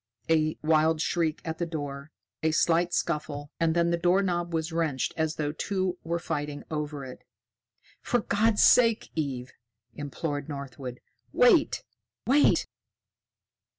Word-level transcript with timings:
A 0.31 0.57
wild 0.63 0.99
shriek 0.99 1.43
at 1.45 1.59
the 1.59 1.65
door, 1.67 2.09
a 2.41 2.49
slight 2.49 2.91
scuffle, 2.91 3.51
and 3.59 3.75
then 3.75 3.91
the 3.91 3.99
doorknob 3.99 4.51
was 4.51 4.71
wrenched 4.71 5.13
as 5.15 5.35
though 5.35 5.51
two 5.51 5.99
were 6.03 6.17
fighting 6.17 6.63
over 6.71 7.05
it. 7.05 7.23
"For 8.01 8.21
God's 8.21 8.63
sake, 8.63 9.11
Eve!" 9.13 9.53
implored 9.93 10.49
Northwood. 10.49 11.01
"Wait! 11.33 11.83
Wait!" 12.25 12.65